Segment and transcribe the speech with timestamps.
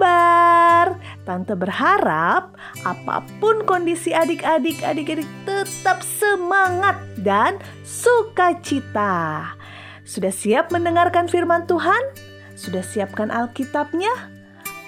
[0.00, 0.96] kabar?
[1.28, 2.56] Tante berharap
[2.88, 9.52] apa pun kondisi adik-adik, adik-adik tetap semangat dan sukacita.
[10.08, 12.00] Sudah siap mendengarkan firman Tuhan?
[12.56, 14.10] Sudah siapkan Alkitabnya?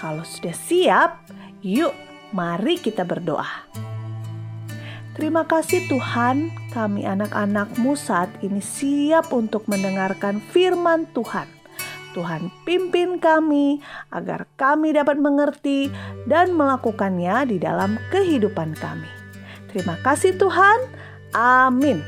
[0.00, 1.28] Kalau sudah siap,
[1.60, 1.92] yuk
[2.32, 3.68] mari kita berdoa.
[5.12, 11.61] Terima kasih Tuhan, kami anak-anakmu saat ini siap untuk mendengarkan firman Tuhan.
[12.12, 13.80] Tuhan pimpin kami
[14.12, 15.88] agar kami dapat mengerti
[16.28, 19.08] dan melakukannya di dalam kehidupan kami.
[19.72, 20.78] Terima kasih Tuhan.
[21.32, 22.04] Amin.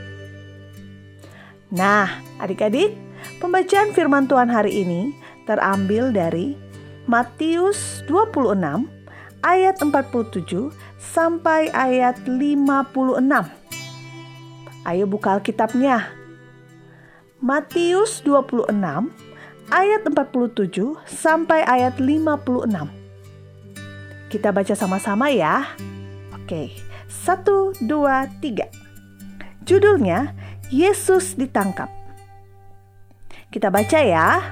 [1.73, 2.95] Nah, adik-adik,
[3.41, 5.17] pembacaan firman Tuhan hari ini
[5.49, 6.55] terambil dari
[7.09, 8.61] Matius 26
[9.45, 12.85] ayat 47 sampai ayat 56.
[14.85, 16.13] Ayo buka Alkitabnya.
[17.45, 18.73] Matius 26
[19.73, 22.69] ayat 47 sampai ayat 56.
[24.29, 25.77] Kita baca sama-sama ya.
[26.35, 26.75] Oke,
[27.07, 28.67] satu, dua, tiga.
[29.65, 30.37] Judulnya,
[30.69, 31.89] Yesus ditangkap.
[33.49, 34.43] Kita baca ya.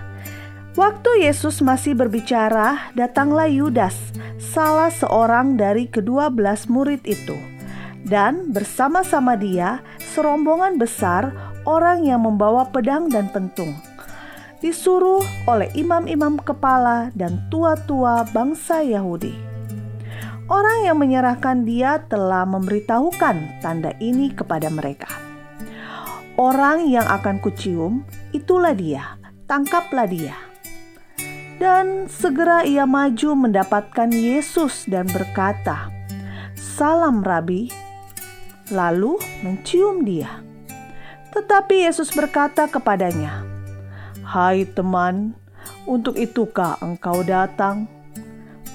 [0.72, 3.98] Waktu Yesus masih berbicara, datanglah Yudas,
[4.40, 7.36] salah seorang dari kedua belas murid itu.
[8.08, 9.84] Dan bersama-sama dia,
[10.16, 13.76] serombongan besar orang yang membawa pedang dan pentung.
[14.62, 19.34] Disuruh oleh imam-imam kepala dan tua-tua bangsa Yahudi.
[20.46, 25.10] Orang yang menyerahkan dia telah memberitahukan tanda ini kepada mereka.
[26.38, 29.18] Orang yang akan kucium, itulah dia,
[29.50, 30.38] tangkaplah dia.
[31.58, 35.90] Dan segera ia maju mendapatkan Yesus dan berkata,
[36.54, 37.70] "Salam, Rabi."
[38.70, 40.38] Lalu mencium dia.
[41.34, 43.51] Tetapi Yesus berkata kepadanya,
[44.32, 45.36] "Hai teman,
[45.84, 47.84] untuk itukah engkau datang?"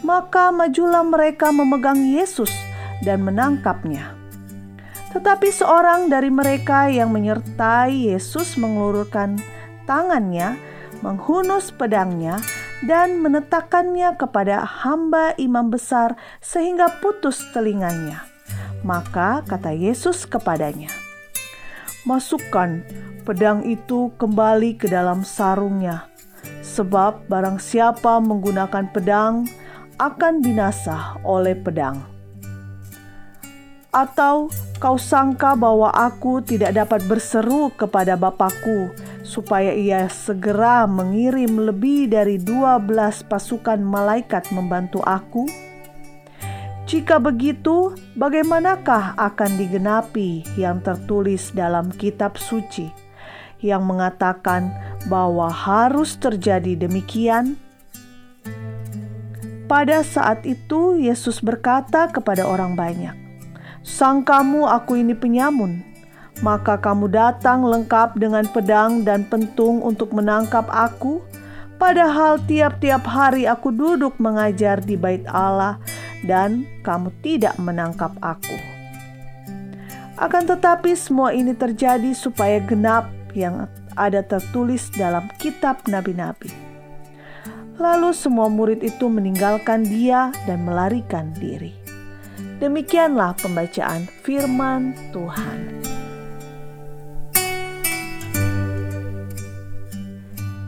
[0.05, 2.53] Maka majulah mereka memegang Yesus
[3.01, 4.13] dan menangkapnya.
[5.17, 9.41] Tetapi seorang dari mereka yang menyertai Yesus mengelurkan
[9.89, 10.53] tangannya,
[11.01, 12.37] menghunus pedangnya,
[12.85, 18.21] dan menetakannya kepada hamba imam besar sehingga putus telinganya.
[18.85, 20.93] Maka kata Yesus kepadanya,
[22.05, 22.85] "Masukkan
[23.27, 26.07] pedang itu kembali ke dalam sarungnya,
[26.63, 29.43] sebab barang siapa menggunakan pedang
[29.99, 31.99] akan binasa oleh pedang."
[33.91, 34.47] Atau
[34.79, 38.95] kau sangka bahwa aku tidak dapat berseru kepada Bapakku
[39.27, 45.49] supaya ia segera mengirim lebih dari dua belas pasukan malaikat membantu aku?
[46.87, 53.06] Jika begitu, bagaimanakah akan digenapi yang tertulis dalam kitab suci
[53.61, 54.69] yang mengatakan
[55.09, 57.57] bahwa harus terjadi demikian?
[59.67, 63.11] Pada saat itu, Yesus berkata kepada orang banyak,
[63.83, 65.83] "Sangkamu aku ini penyamun,
[66.39, 71.19] maka kamu datang lengkap dengan pedang dan pentung untuk menangkap aku,
[71.81, 75.81] padahal tiap-tiap hari aku duduk mengajar di bait Allah
[76.25, 78.55] dan kamu tidak menangkap aku.
[80.17, 83.05] Akan tetapi semua ini terjadi supaya genap
[83.37, 86.49] yang ada tertulis dalam kitab nabi-nabi.
[87.77, 91.77] Lalu semua murid itu meninggalkan dia dan melarikan diri.
[92.57, 95.77] Demikianlah pembacaan firman Tuhan.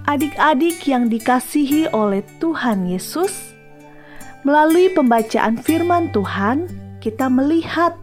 [0.09, 3.53] adik-adik yang dikasihi oleh Tuhan Yesus,
[4.41, 6.65] melalui pembacaan firman Tuhan,
[6.97, 7.93] kita melihat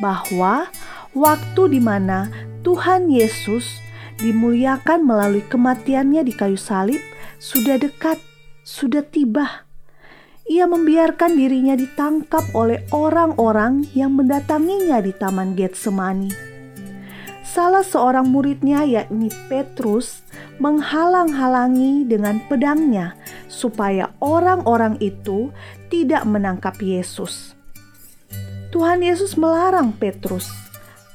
[0.00, 0.72] bahwa
[1.12, 2.32] waktu di mana
[2.64, 3.76] Tuhan Yesus
[4.20, 7.00] dimuliakan melalui kematiannya di kayu salib
[7.40, 8.20] sudah dekat,
[8.62, 9.64] sudah tiba.
[10.50, 16.50] Ia membiarkan dirinya ditangkap oleh orang-orang yang mendatanginya di Taman Getsemani
[17.50, 20.22] salah seorang muridnya yakni Petrus
[20.62, 23.18] menghalang-halangi dengan pedangnya
[23.50, 25.50] supaya orang-orang itu
[25.90, 27.58] tidak menangkap Yesus.
[28.70, 30.46] Tuhan Yesus melarang Petrus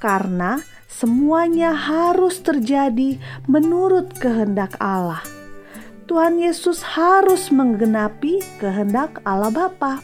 [0.04, 0.60] karena
[0.96, 3.20] semuanya harus terjadi
[3.52, 5.20] menurut kehendak Allah.
[6.08, 10.00] Tuhan Yesus harus menggenapi kehendak Allah Bapa.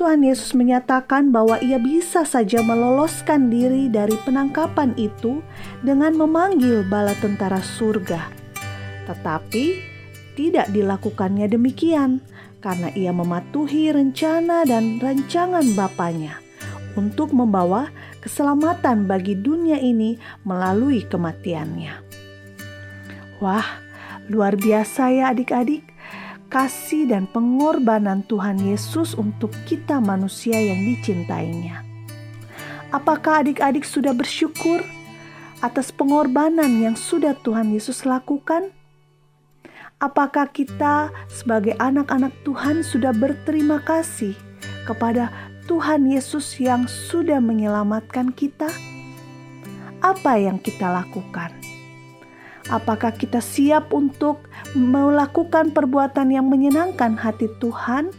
[0.00, 5.44] Tuhan Yesus menyatakan bahwa ia bisa saja meloloskan diri dari penangkapan itu
[5.84, 8.28] dengan memanggil bala tentara surga.
[9.08, 9.64] Tetapi
[10.36, 12.20] tidak dilakukannya demikian
[12.60, 16.36] karena ia mematuhi rencana dan rancangan Bapaknya
[16.96, 17.92] untuk membawa
[18.26, 21.94] keselamatan bagi dunia ini melalui kematiannya.
[23.38, 23.78] Wah,
[24.26, 25.86] luar biasa ya adik-adik
[26.50, 31.86] kasih dan pengorbanan Tuhan Yesus untuk kita manusia yang dicintainya.
[32.90, 34.82] Apakah adik-adik sudah bersyukur
[35.62, 38.74] atas pengorbanan yang sudah Tuhan Yesus lakukan?
[40.02, 44.34] Apakah kita sebagai anak-anak Tuhan sudah berterima kasih
[44.86, 48.70] kepada Tuhan Yesus yang sudah menyelamatkan kita?
[49.98, 51.50] Apa yang kita lakukan?
[52.70, 54.46] Apakah kita siap untuk
[54.78, 58.14] melakukan perbuatan yang menyenangkan hati Tuhan?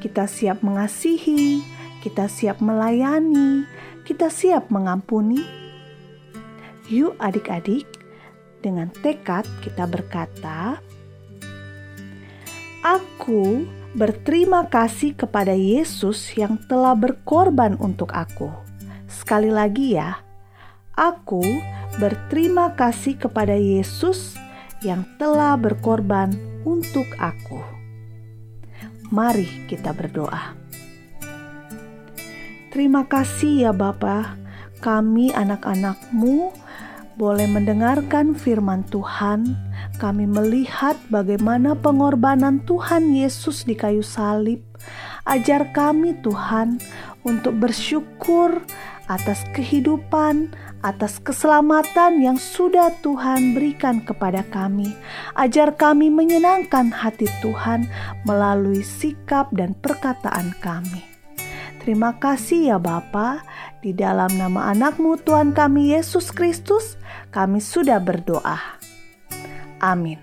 [0.00, 1.60] Kita siap mengasihi,
[2.00, 3.68] kita siap melayani,
[4.08, 5.44] kita siap mengampuni.
[6.88, 7.84] Yuk, adik-adik,
[8.64, 10.80] dengan tekad kita berkata,
[12.80, 13.64] "Aku
[13.96, 18.50] berterima kasih kepada Yesus yang telah berkorban untuk aku."
[19.10, 20.22] Sekali lagi, ya,
[20.94, 21.42] aku
[21.98, 24.38] berterima kasih kepada Yesus
[24.80, 26.32] yang telah berkorban
[26.62, 27.60] untuk aku.
[29.10, 30.54] Mari kita berdoa.
[32.70, 34.38] Terima kasih ya Bapa,
[34.78, 36.54] kami anak-anakmu
[37.20, 39.52] boleh mendengarkan firman Tuhan,
[40.00, 44.64] kami melihat bagaimana pengorbanan Tuhan Yesus di kayu salib.
[45.28, 46.80] Ajar kami Tuhan
[47.20, 48.64] untuk bersyukur
[49.04, 54.88] atas kehidupan, atas keselamatan yang sudah Tuhan berikan kepada kami.
[55.36, 57.84] Ajar kami menyenangkan hati Tuhan
[58.24, 61.04] melalui sikap dan perkataan kami.
[61.80, 63.40] Terima kasih ya Bapa,
[63.80, 67.00] di dalam nama anakmu Tuhan kami Yesus Kristus,
[67.32, 68.80] kami sudah berdoa.
[69.80, 70.20] Amin.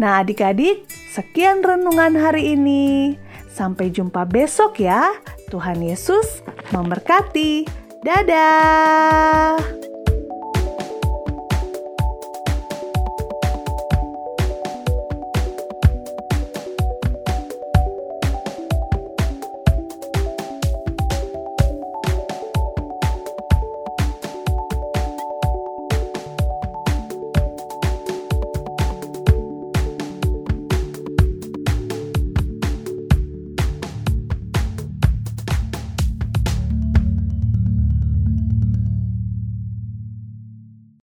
[0.00, 3.16] Nah adik-adik, sekian renungan hari ini.
[3.52, 5.12] Sampai jumpa besok ya.
[5.52, 6.40] Tuhan Yesus
[6.72, 7.68] memberkati.
[8.00, 9.91] Dadah.